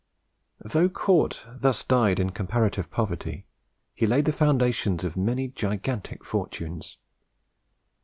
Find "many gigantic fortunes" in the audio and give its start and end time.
5.15-6.97